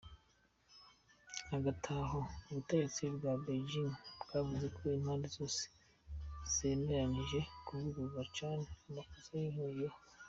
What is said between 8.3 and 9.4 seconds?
cane amasoko